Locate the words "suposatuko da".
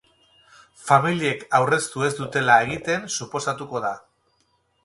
3.19-3.93